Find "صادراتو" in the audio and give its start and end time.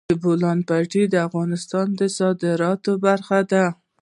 2.17-2.91